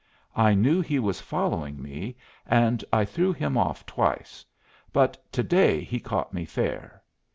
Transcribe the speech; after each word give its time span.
I 0.35 0.55
knew 0.55 0.81
he 0.81 0.97
was 0.97 1.21
following 1.21 1.79
me 1.79 2.15
and 2.47 2.83
I 2.91 3.05
threw 3.05 3.31
him 3.31 3.55
off 3.55 3.85
twice, 3.85 4.43
but 4.91 5.15
to 5.33 5.43
day 5.43 5.83
he 5.83 5.99
caught 5.99 6.33
me 6.33 6.43
fair. 6.43 7.03